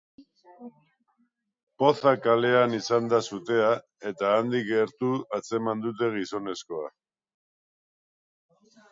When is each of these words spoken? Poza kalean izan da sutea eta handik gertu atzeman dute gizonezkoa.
Poza 1.81 2.13
kalean 2.21 2.71
izan 2.77 3.09
da 3.11 3.19
sutea 3.35 3.67
eta 4.11 4.31
handik 4.37 4.65
gertu 4.69 5.11
atzeman 5.39 5.83
dute 5.83 6.09
gizonezkoa. 6.15 6.89